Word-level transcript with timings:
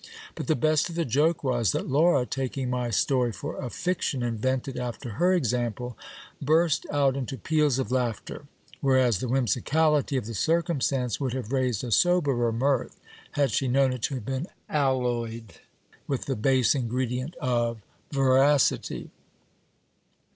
But 0.33 0.47
the 0.47 0.55
best 0.55 0.89
of 0.89 0.95
the 0.95 1.05
joke 1.05 1.43
was, 1.43 1.73
that 1.73 1.87
Laura, 1.87 2.25
taking 2.25 2.71
my 2.71 2.89
story 2.89 3.31
for 3.31 3.57
a 3.57 3.69
fiction 3.69 4.23
invented 4.23 4.75
after 4.79 5.09
her 5.11 5.31
example, 5.33 5.95
burst 6.41 6.87
out 6.89 7.15
into 7.15 7.37
peals 7.37 7.77
of 7.77 7.91
laughter: 7.91 8.47
whereas 8.79 9.19
the 9.19 9.27
whimsicality 9.27 10.17
of 10.17 10.25
the 10.25 10.33
circumstance 10.33 11.19
would 11.19 11.33
have 11.33 11.51
raised 11.51 11.83
a 11.83 11.91
soberer 11.91 12.51
mirth, 12.51 12.99
had 13.33 13.51
she 13.51 13.67
known 13.67 13.93
it 13.93 14.01
to 14.01 14.15
have 14.15 14.25
been 14.25 14.47
alloyed 14.67 15.59
with 16.07 16.25
the 16.25 16.35
base 16.35 16.73
ingredient 16.73 17.35
of 17.35 17.77
veracity. 18.09 19.11